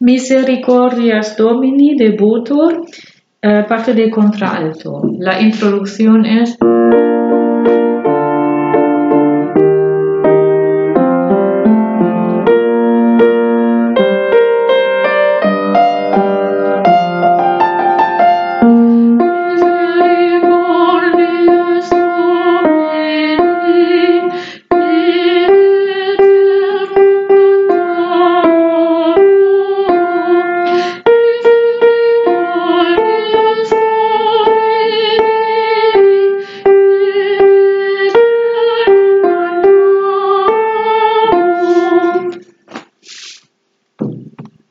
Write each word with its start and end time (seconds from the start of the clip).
Misericordias 0.00 1.36
Domini 1.36 1.96
de 1.96 2.16
Butor, 2.16 2.84
eh, 3.42 3.64
parte 3.68 3.94
de 3.94 4.10
contralto. 4.10 5.02
La 5.18 5.40
introducción 5.40 6.24
es... 6.24 6.56